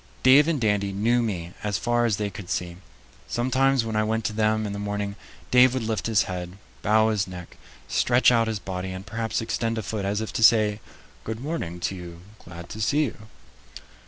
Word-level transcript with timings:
Dave 0.23 0.47
and 0.47 0.59
Dandy 0.59 0.91
knew 0.91 1.21
me 1.21 1.53
as 1.61 1.77
far 1.77 2.05
as 2.05 2.17
they 2.17 2.31
could 2.31 2.49
see; 2.49 2.77
sometimes 3.27 3.85
when 3.85 3.95
I 3.95 4.03
went 4.03 4.25
to 4.25 4.33
them 4.33 4.65
in 4.65 4.73
the 4.73 4.79
morning, 4.79 5.15
Dave 5.51 5.75
would 5.75 5.83
lift 5.83 6.07
his 6.07 6.23
head, 6.23 6.57
bow 6.81 7.09
his 7.09 7.27
neck, 7.27 7.55
stretch 7.87 8.31
out 8.31 8.47
his 8.47 8.57
body, 8.57 8.91
and 8.93 9.05
perhaps 9.05 9.41
extend 9.41 9.77
a 9.77 9.83
foot, 9.83 10.03
as 10.03 10.19
if 10.19 10.33
to 10.33 10.43
say, 10.43 10.79
"Good 11.23 11.39
morning 11.39 11.79
to 11.81 11.93
you; 11.93 12.21
glad 12.43 12.67
to 12.69 12.81
see 12.81 13.03
you." 13.03 13.17